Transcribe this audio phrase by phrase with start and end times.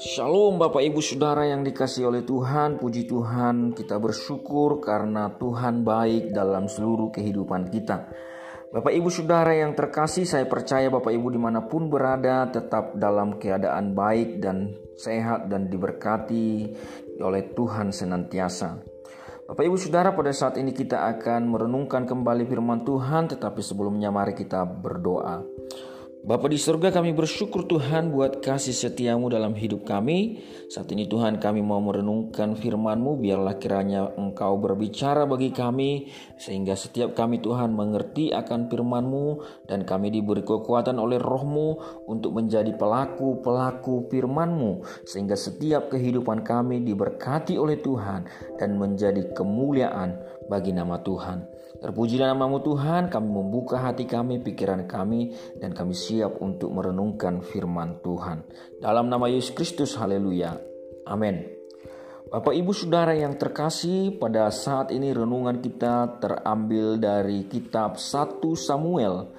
[0.00, 2.80] Shalom Bapak Ibu Saudara yang dikasih oleh Tuhan.
[2.80, 8.08] Puji Tuhan kita bersyukur karena Tuhan baik dalam seluruh kehidupan kita.
[8.72, 13.36] Bapak Ibu Saudara yang terkasih saya percaya Bapak Ibu di mana pun berada Tetap dalam
[13.36, 16.72] keadaan baik dan sehat dan diberkati
[17.20, 18.97] oleh Tuhan senantiasa
[19.48, 24.36] Bapak Ibu Saudara pada saat ini kita akan merenungkan kembali firman Tuhan Tetapi sebelumnya mari
[24.36, 25.40] kita berdoa
[26.28, 30.44] Bapa di surga kami bersyukur Tuhan buat kasih setiamu dalam hidup kami.
[30.68, 37.16] Saat ini Tuhan kami mau merenungkan firman-Mu biarlah kiranya Engkau berbicara bagi kami sehingga setiap
[37.16, 39.40] kami Tuhan mengerti akan firman-Mu
[39.72, 41.68] dan kami diberi kekuatan oleh roh-Mu
[42.04, 48.28] untuk menjadi pelaku-pelaku firman-Mu sehingga setiap kehidupan kami diberkati oleh Tuhan
[48.60, 51.57] dan menjadi kemuliaan bagi nama Tuhan.
[51.78, 55.30] Terpujilah namamu Tuhan, kami membuka hati kami, pikiran kami,
[55.62, 58.42] dan kami siap untuk merenungkan firman Tuhan.
[58.82, 60.58] Dalam nama Yesus Kristus, haleluya.
[61.06, 61.46] Amin.
[62.28, 69.32] Bapak Ibu Saudara yang terkasih, pada saat ini renungan kita terambil dari kitab 1 Samuel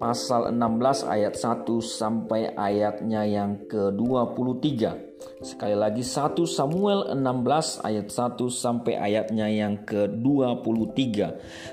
[0.00, 5.09] pasal 16 ayat 1 sampai ayatnya yang ke-23.
[5.40, 11.00] Sekali lagi 1 Samuel 16 ayat 1 sampai ayatnya yang ke-23.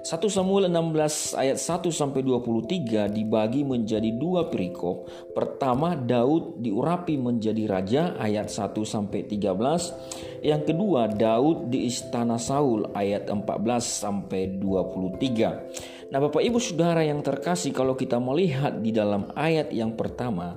[0.03, 5.11] 1 Samuel 16 ayat 1 sampai 23 dibagi menjadi dua perikop.
[5.35, 10.43] Pertama Daud diurapi menjadi raja ayat 1 sampai 13.
[10.47, 13.43] Yang kedua Daud di istana Saul ayat 14
[13.83, 16.07] sampai 23.
[16.07, 20.55] Nah, Bapak Ibu Saudara yang terkasih kalau kita melihat di dalam ayat yang pertama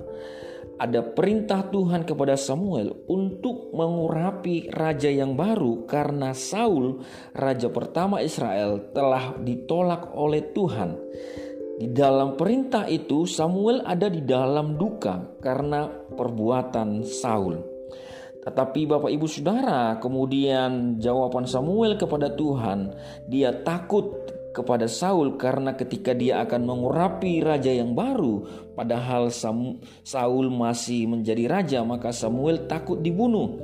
[0.81, 7.05] ada perintah Tuhan kepada Samuel untuk mengurapi raja yang baru karena Saul,
[7.37, 10.97] raja pertama Israel, telah ditolak oleh Tuhan.
[11.77, 15.85] Di dalam perintah itu, Samuel ada di dalam duka karena
[16.17, 17.61] perbuatan Saul.
[18.41, 22.89] Tetapi Bapak Ibu Saudara, kemudian jawaban Samuel kepada Tuhan,
[23.29, 24.17] dia takut
[24.51, 28.43] kepada Saul karena ketika dia akan mengurapi raja yang baru
[28.75, 33.59] padahal Saul masih menjadi raja maka Samuel takut dibunuh.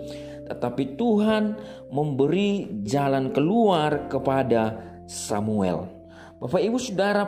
[0.48, 1.59] Tetapi Tuhan
[1.92, 5.92] memberi jalan keluar kepada Samuel.
[6.40, 7.28] Bapak Ibu Saudara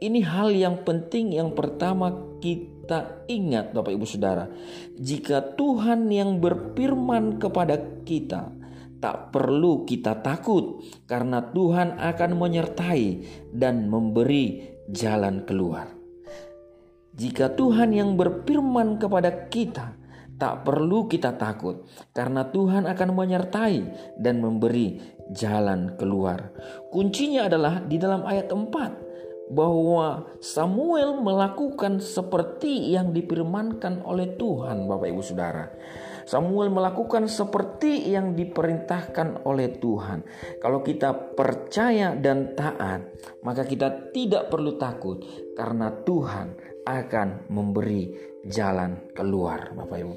[0.00, 4.48] ini hal yang penting yang pertama kita ingat Bapak Ibu Saudara.
[4.96, 7.76] Jika Tuhan yang berfirman kepada
[8.08, 8.63] kita
[9.04, 13.04] tak perlu kita takut karena Tuhan akan menyertai
[13.52, 15.92] dan memberi jalan keluar.
[17.12, 19.92] Jika Tuhan yang berfirman kepada kita,
[20.40, 21.84] tak perlu kita takut
[22.16, 23.76] karena Tuhan akan menyertai
[24.16, 24.96] dan memberi
[25.36, 26.56] jalan keluar.
[26.88, 35.12] Kuncinya adalah di dalam ayat 4 bahwa Samuel melakukan seperti yang difirmankan oleh Tuhan Bapak
[35.12, 35.68] Ibu Saudara.
[36.24, 40.24] Samuel melakukan seperti yang diperintahkan oleh Tuhan.
[40.60, 43.12] Kalau kita percaya dan taat,
[43.44, 45.20] maka kita tidak perlu takut
[45.52, 50.14] karena Tuhan akan memberi jalan keluar Bapak Ibu.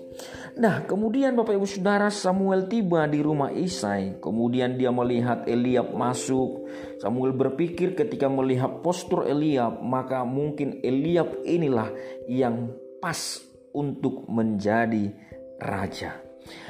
[0.60, 6.68] Nah kemudian Bapak Ibu Saudara Samuel tiba di rumah Isai Kemudian dia melihat Eliab masuk
[7.00, 11.88] Samuel berpikir ketika melihat postur Eliab Maka mungkin Eliab inilah
[12.28, 12.68] yang
[13.00, 13.40] pas
[13.72, 15.14] untuk menjadi
[15.62, 16.22] raja.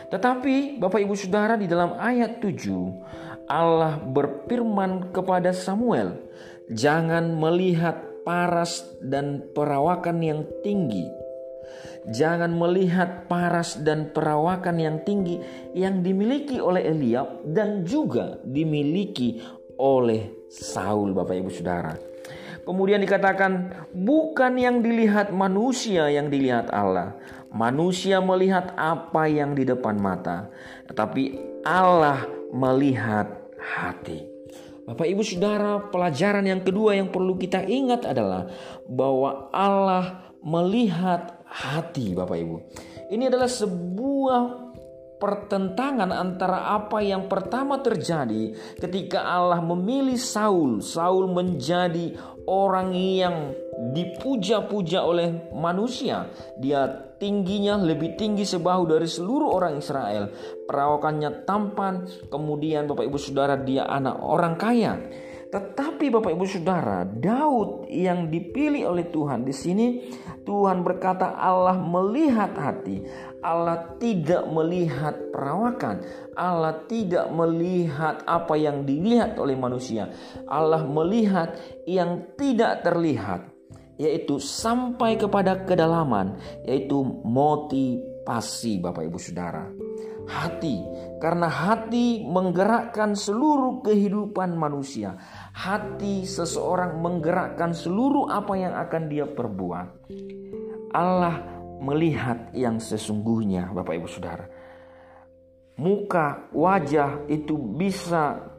[0.08, 6.20] Tetapi Bapak Ibu Saudara di dalam ayat 7 Allah berfirman kepada Samuel,
[6.68, 11.08] "Jangan melihat paras dan perawakan yang tinggi.
[12.08, 15.40] Jangan melihat paras dan perawakan yang tinggi
[15.76, 19.44] yang dimiliki oleh Eliab dan juga dimiliki
[19.80, 21.96] oleh Saul Bapak Ibu Saudara."
[22.68, 27.16] Kemudian dikatakan bukan yang dilihat manusia yang dilihat Allah.
[27.58, 30.46] Manusia melihat apa yang di depan mata,
[30.86, 34.30] tetapi Allah melihat hati.
[34.86, 38.46] Bapak Ibu Saudara, pelajaran yang kedua yang perlu kita ingat adalah
[38.86, 42.58] bahwa Allah melihat hati Bapak Ibu.
[43.12, 44.68] Ini adalah sebuah
[45.18, 50.80] pertentangan antara apa yang pertama terjadi ketika Allah memilih Saul.
[50.86, 52.14] Saul menjadi
[52.48, 53.54] orang yang
[53.94, 56.32] dipuja-puja oleh manusia.
[56.58, 56.88] Dia
[57.20, 60.32] tingginya lebih tinggi sebahu dari seluruh orang Israel.
[60.66, 64.98] Perawakannya tampan, kemudian Bapak Ibu Saudara dia anak orang kaya.
[65.48, 69.88] Tetapi Bapak Ibu Saudara, Daud yang dipilih oleh Tuhan di sini
[70.44, 73.04] Tuhan berkata Allah melihat hati.
[73.40, 76.04] Allah tidak melihat perawakan.
[76.36, 80.12] Allah tidak melihat apa yang dilihat oleh manusia.
[80.48, 81.56] Allah melihat
[81.88, 83.56] yang tidak terlihat.
[83.98, 89.87] yaitu sampai kepada kedalaman, yaitu motivasi Bapak Ibu Saudara.
[90.28, 90.84] Hati,
[91.24, 95.16] karena hati menggerakkan seluruh kehidupan manusia.
[95.56, 100.12] Hati seseorang menggerakkan seluruh apa yang akan dia perbuat.
[100.92, 101.42] Allah
[101.80, 104.46] melihat yang sesungguhnya, Bapak Ibu Saudara.
[105.78, 108.52] Muka, wajah itu bisa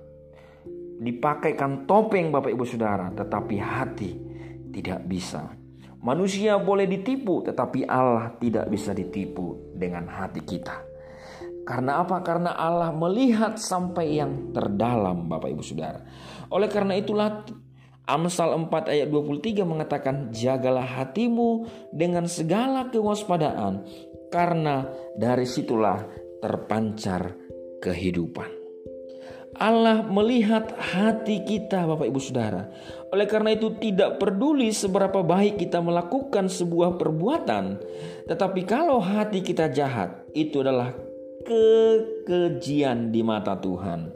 [0.98, 4.10] dipakaikan topeng Bapak Ibu Saudara, tetapi hati
[4.72, 5.52] tidak bisa.
[5.98, 10.87] Manusia boleh ditipu, tetapi Allah tidak bisa ditipu dengan hati kita.
[11.68, 12.24] Karena apa?
[12.24, 16.00] Karena Allah melihat sampai yang terdalam Bapak Ibu Saudara.
[16.48, 17.44] Oleh karena itulah
[18.08, 23.84] Amsal 4 ayat 23 mengatakan jagalah hatimu dengan segala kewaspadaan
[24.32, 26.08] karena dari situlah
[26.40, 27.36] terpancar
[27.84, 28.48] kehidupan.
[29.58, 32.64] Allah melihat hati kita Bapak Ibu Saudara.
[33.12, 37.76] Oleh karena itu tidak peduli seberapa baik kita melakukan sebuah perbuatan.
[38.24, 41.07] Tetapi kalau hati kita jahat itu adalah
[41.48, 44.12] kekejian di mata Tuhan.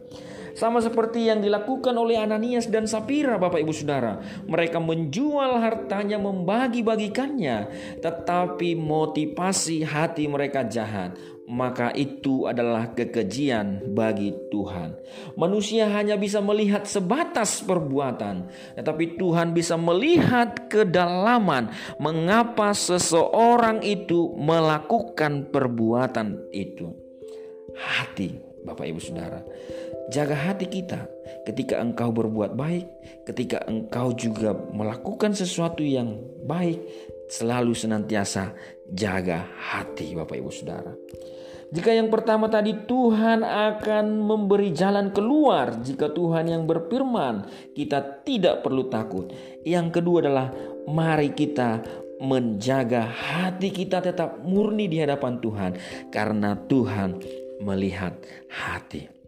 [0.53, 4.21] Sama seperti yang dilakukan oleh Ananias dan Sapira Bapak Ibu Saudara.
[4.45, 7.73] Mereka menjual hartanya membagi-bagikannya.
[8.05, 11.17] Tetapi motivasi hati mereka jahat
[11.53, 14.97] maka itu adalah kekejian bagi Tuhan.
[15.35, 18.49] Manusia hanya bisa melihat sebatas perbuatan,
[18.79, 27.02] tetapi Tuhan bisa melihat kedalaman mengapa seseorang itu melakukan perbuatan itu.
[27.77, 29.43] Hati, Bapak Ibu Saudara,
[30.13, 31.09] jaga hati kita
[31.49, 32.87] ketika engkau berbuat baik,
[33.27, 36.79] ketika engkau juga melakukan sesuatu yang baik,
[37.33, 38.53] selalu senantiasa
[38.93, 40.93] jaga hati Bapak Ibu Saudara.
[41.73, 48.61] Jika yang pertama tadi Tuhan akan memberi jalan keluar jika Tuhan yang berfirman, kita tidak
[48.61, 49.33] perlu takut.
[49.65, 50.53] Yang kedua adalah
[50.85, 51.81] mari kita
[52.23, 55.73] menjaga hati kita tetap murni di hadapan Tuhan
[56.15, 57.19] karena Tuhan
[57.63, 58.19] melihat
[58.51, 59.23] hati.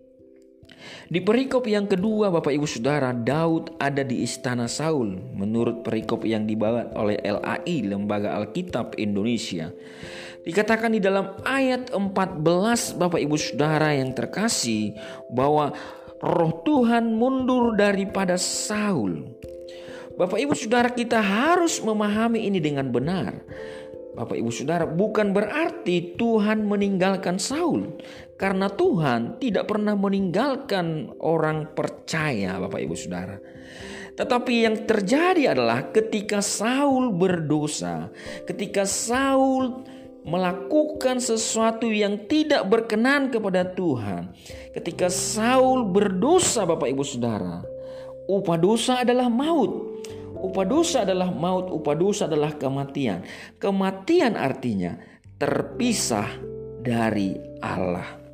[1.08, 6.44] Di perikop yang kedua Bapak Ibu Saudara Daud ada di istana Saul Menurut perikop yang
[6.44, 9.72] dibawa oleh LAI Lembaga Alkitab Indonesia.
[10.44, 14.92] Dikatakan di dalam ayat 14 Bapak Ibu Saudara yang terkasih
[15.32, 15.72] Bahwa
[16.20, 19.24] roh Tuhan mundur daripada Saul.
[20.14, 23.34] Bapak Ibu Saudara kita harus memahami ini dengan benar
[24.14, 27.98] Bapak Ibu Saudara, bukan berarti Tuhan meninggalkan Saul,
[28.38, 33.36] karena Tuhan tidak pernah meninggalkan orang percaya, Bapak Ibu Saudara.
[34.14, 38.14] Tetapi yang terjadi adalah ketika Saul berdosa,
[38.46, 39.82] ketika Saul
[40.22, 44.30] melakukan sesuatu yang tidak berkenan kepada Tuhan,
[44.70, 47.66] ketika Saul berdosa, Bapak Ibu Saudara,
[48.30, 49.93] upah dosa adalah maut.
[50.44, 53.24] Upah dosa adalah maut, upah dosa adalah kematian.
[53.56, 54.92] Kematian artinya
[55.40, 56.28] terpisah
[56.84, 57.32] dari
[57.64, 58.24] Allah.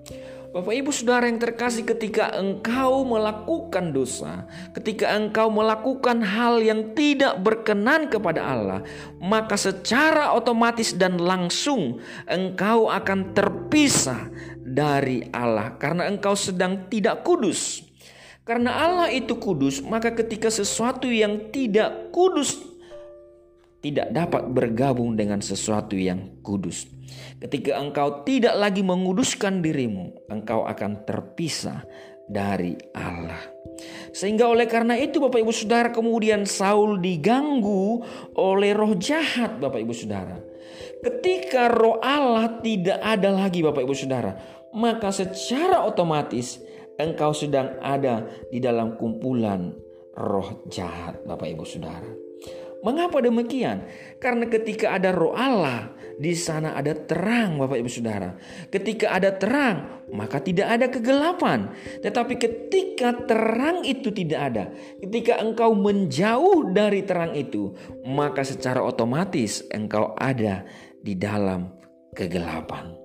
[0.50, 7.38] Bapak Ibu Saudara yang terkasih ketika engkau melakukan dosa, ketika engkau melakukan hal yang tidak
[7.38, 8.82] berkenan kepada Allah,
[9.22, 14.26] maka secara otomatis dan langsung engkau akan terpisah
[14.58, 17.89] dari Allah karena engkau sedang tidak kudus.
[18.44, 22.70] Karena Allah itu kudus, maka ketika sesuatu yang tidak kudus
[23.80, 26.84] tidak dapat bergabung dengan sesuatu yang kudus.
[27.40, 31.82] Ketika engkau tidak lagi menguduskan dirimu, engkau akan terpisah
[32.28, 33.40] dari Allah.
[34.12, 38.04] Sehingga oleh karena itu Bapak Ibu Saudara kemudian Saul diganggu
[38.36, 40.36] oleh roh jahat Bapak Ibu Saudara.
[41.00, 44.36] Ketika roh Allah tidak ada lagi Bapak Ibu Saudara,
[44.76, 46.60] maka secara otomatis
[47.02, 49.72] engkau sedang ada di dalam kumpulan
[50.16, 52.10] roh jahat, Bapak Ibu Saudara.
[52.80, 53.84] Mengapa demikian?
[54.16, 58.36] Karena ketika ada roh Allah, di sana ada terang Bapak Ibu Saudara.
[58.72, 61.72] Ketika ada terang, maka tidak ada kegelapan.
[62.00, 64.64] Tetapi ketika terang itu tidak ada,
[65.00, 67.72] ketika engkau menjauh dari terang itu,
[68.04, 70.64] maka secara otomatis engkau ada
[71.00, 71.72] di dalam
[72.16, 72.99] kegelapan.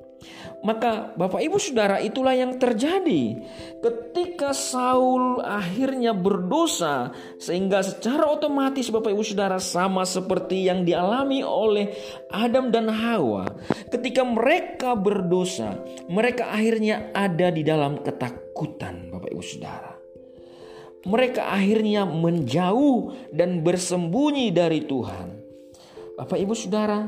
[0.65, 3.37] Maka Bapak Ibu Saudara itulah yang terjadi.
[3.85, 11.93] Ketika Saul akhirnya berdosa sehingga secara otomatis Bapak Ibu Saudara sama seperti yang dialami oleh
[12.33, 13.45] Adam dan Hawa
[13.93, 15.77] ketika mereka berdosa
[16.09, 19.93] mereka akhirnya ada di dalam ketakutan Bapak Ibu Saudara.
[21.05, 25.37] Mereka akhirnya menjauh dan bersembunyi dari Tuhan.
[26.17, 27.05] Bapak Ibu Saudara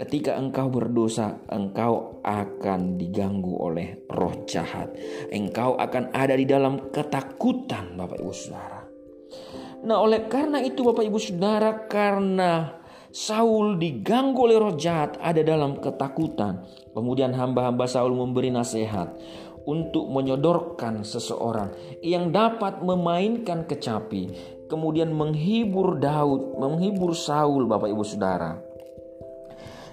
[0.00, 4.96] Ketika engkau berdosa, engkau akan diganggu oleh roh jahat.
[5.28, 8.80] Engkau akan ada di dalam ketakutan, Bapak Ibu Saudara.
[9.84, 12.80] Nah, oleh karena itu, Bapak Ibu Saudara, karena
[13.12, 16.64] Saul diganggu oleh roh jahat ada dalam ketakutan.
[16.96, 19.12] Kemudian hamba-hamba Saul memberi nasihat
[19.68, 24.32] untuk menyodorkan seseorang yang dapat memainkan kecapi,
[24.72, 28.69] kemudian menghibur Daud, menghibur Saul, Bapak Ibu Saudara.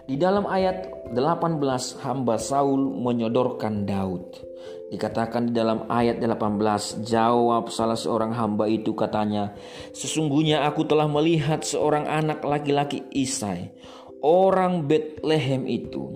[0.07, 1.59] Di dalam ayat 18
[1.99, 4.39] hamba Saul menyodorkan Daud.
[4.87, 9.51] Dikatakan di dalam ayat 18 jawab salah seorang hamba itu katanya
[9.91, 13.75] Sesungguhnya aku telah melihat seorang anak laki-laki Isai
[14.23, 16.15] Orang Bethlehem itu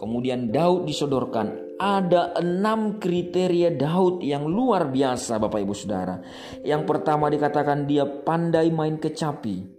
[0.00, 6.16] Kemudian Daud disodorkan ada enam kriteria Daud yang luar biasa Bapak Ibu Saudara
[6.64, 9.75] Yang pertama dikatakan dia pandai main kecapi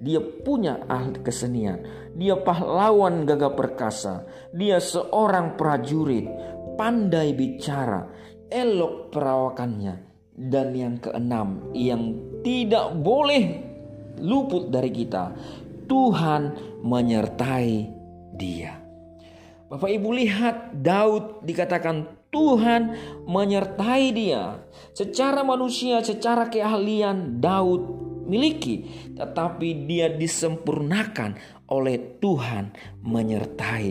[0.00, 1.84] dia punya ahli kesenian.
[2.16, 4.24] Dia pahlawan gagah perkasa.
[4.56, 6.24] Dia seorang prajurit,
[6.80, 8.08] pandai bicara,
[8.48, 10.08] elok perawakannya.
[10.40, 13.60] Dan yang keenam, yang tidak boleh
[14.24, 15.36] luput dari kita,
[15.84, 17.72] Tuhan menyertai
[18.40, 18.80] dia.
[19.68, 22.96] Bapak Ibu lihat Daud dikatakan Tuhan
[23.28, 24.64] menyertai dia.
[24.96, 28.86] Secara manusia, secara keahlian Daud miliki,
[29.18, 31.34] tetapi dia disempurnakan
[31.66, 32.70] oleh Tuhan
[33.02, 33.90] menyertai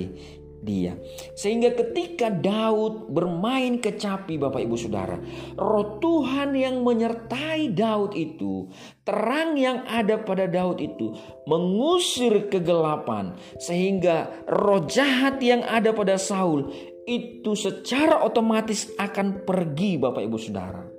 [0.59, 0.95] dia.
[1.35, 5.15] Sehingga ketika Daud bermain kecapi Bapak Ibu Saudara,
[5.55, 8.67] roh Tuhan yang menyertai Daud itu,
[9.07, 11.15] terang yang ada pada Daud itu
[11.47, 16.69] mengusir kegelapan sehingga roh jahat yang ada pada Saul
[17.09, 20.98] itu secara otomatis akan pergi Bapak Ibu Saudara.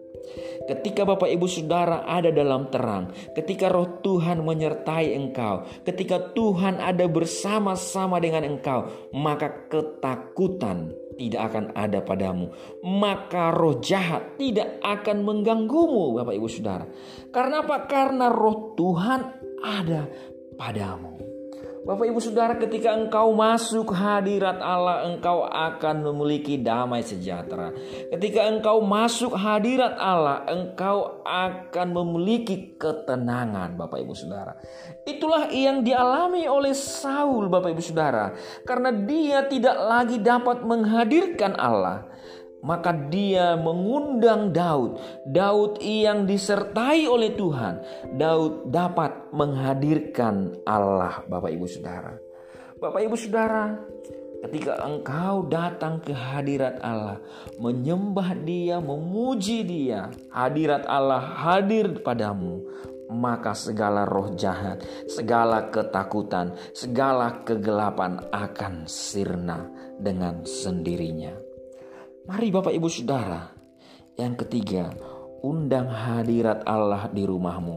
[0.70, 7.10] Ketika Bapak Ibu Saudara ada dalam terang, ketika roh Tuhan menyertai engkau, ketika Tuhan ada
[7.10, 12.54] bersama-sama dengan engkau, maka ketakutan tidak akan ada padamu.
[12.86, 16.86] Maka roh jahat tidak akan mengganggumu Bapak Ibu Saudara.
[17.34, 17.90] Karena apa?
[17.90, 19.20] Karena roh Tuhan
[19.60, 20.06] ada
[20.54, 21.29] padamu.
[21.80, 27.72] Bapak Ibu Saudara ketika engkau masuk hadirat Allah engkau akan memiliki damai sejahtera.
[28.12, 34.60] Ketika engkau masuk hadirat Allah engkau akan memiliki ketenangan Bapak Ibu Saudara.
[35.08, 38.36] Itulah yang dialami oleh Saul Bapak Ibu Saudara.
[38.68, 42.09] Karena dia tidak lagi dapat menghadirkan Allah
[42.60, 45.00] maka dia mengundang Daud.
[45.24, 47.80] Daud yang disertai oleh Tuhan.
[48.16, 52.16] Daud dapat menghadirkan Allah, Bapak Ibu Saudara.
[52.80, 53.76] Bapak Ibu Saudara,
[54.48, 57.20] ketika engkau datang ke hadirat Allah,
[57.60, 62.64] menyembah Dia, memuji Dia, hadirat Allah hadir padamu,
[63.10, 69.66] maka segala roh jahat, segala ketakutan, segala kegelapan akan sirna
[69.98, 71.49] dengan sendirinya.
[72.28, 73.48] Mari Bapak Ibu Saudara.
[74.20, 74.92] Yang ketiga,
[75.40, 77.76] undang hadirat Allah di rumahmu.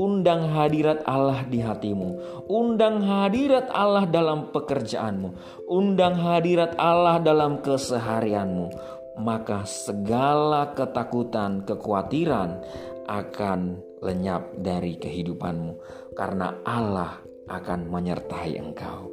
[0.00, 2.08] Undang hadirat Allah di hatimu.
[2.48, 5.28] Undang hadirat Allah dalam pekerjaanmu.
[5.68, 8.72] Undang hadirat Allah dalam keseharianmu.
[9.20, 12.64] Maka segala ketakutan, kekhawatiran
[13.04, 15.76] akan lenyap dari kehidupanmu
[16.16, 19.12] karena Allah akan menyertai engkau.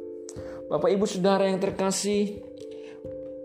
[0.70, 2.49] Bapak Ibu Saudara yang terkasih,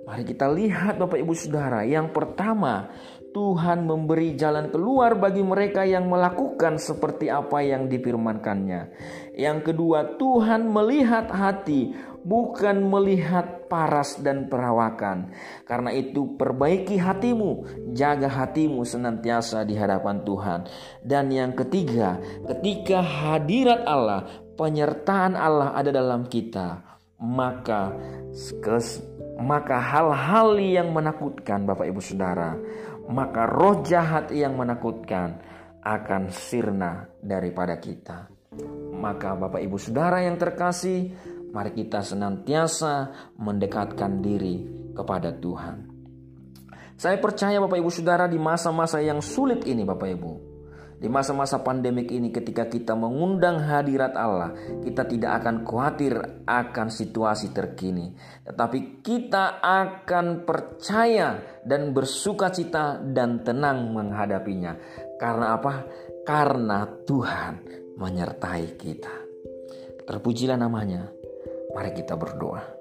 [0.05, 1.81] Mari kita lihat Bapak Ibu Saudara.
[1.81, 2.93] Yang pertama,
[3.33, 8.93] Tuhan memberi jalan keluar bagi mereka yang melakukan seperti apa yang difirmankannya.
[9.33, 15.33] Yang kedua, Tuhan melihat hati, bukan melihat paras dan perawakan.
[15.65, 17.65] Karena itu, perbaiki hatimu,
[17.97, 20.59] jaga hatimu senantiasa di hadapan Tuhan.
[21.01, 27.91] Dan yang ketiga, ketika hadirat Allah, penyertaan Allah ada dalam kita, maka
[29.39, 32.55] maka hal-hal yang menakutkan Bapak Ibu Saudara,
[33.11, 35.39] maka roh jahat yang menakutkan
[35.83, 38.31] akan sirna daripada kita.
[38.95, 41.11] Maka Bapak Ibu Saudara yang terkasih,
[41.51, 44.65] mari kita senantiasa mendekatkan diri
[44.95, 45.91] kepada Tuhan.
[46.95, 50.31] Saya percaya Bapak Ibu Saudara di masa-masa yang sulit ini Bapak Ibu,
[51.05, 56.17] di masa-masa pandemik ini ketika kita mengundang hadirat Allah, kita tidak akan khawatir
[56.49, 58.09] akan situasi terkini,
[58.41, 64.73] tetapi kita akan percaya dan bersuka cita dan tenang menghadapinya.
[65.21, 65.85] Karena apa?
[66.25, 67.53] Karena Tuhan
[68.01, 69.13] menyertai kita.
[70.09, 71.05] Terpujilah namanya.
[71.69, 72.74] Mari kita berdoa.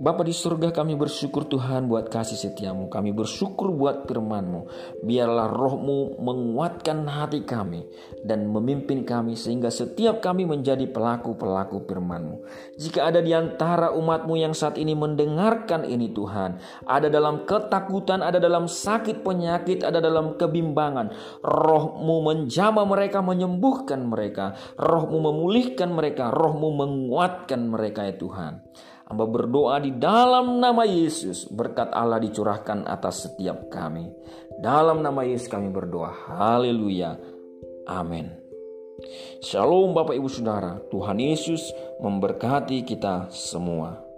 [0.00, 2.88] Bapa di surga kami bersyukur Tuhan buat kasih setiamu.
[2.88, 4.64] Kami bersyukur buat firmanmu.
[5.04, 7.84] Biarlah rohmu menguatkan hati kami
[8.24, 12.40] dan memimpin kami sehingga setiap kami menjadi pelaku-pelaku firmanmu.
[12.80, 16.56] Jika ada di antara umatmu yang saat ini mendengarkan ini Tuhan.
[16.88, 21.12] Ada dalam ketakutan, ada dalam sakit penyakit, ada dalam kebimbangan.
[21.44, 24.56] Rohmu menjama mereka, menyembuhkan mereka.
[24.80, 28.64] Rohmu memulihkan mereka, rohmu menguatkan mereka ya Tuhan.
[29.10, 34.06] Hamba berdoa di dalam nama Yesus, berkat Allah dicurahkan atas setiap kami.
[34.62, 36.14] Dalam nama Yesus kami berdoa.
[36.30, 37.18] Haleluya.
[37.90, 38.30] Amin.
[39.42, 40.78] Shalom Bapak Ibu Saudara.
[40.94, 44.09] Tuhan Yesus memberkati kita semua.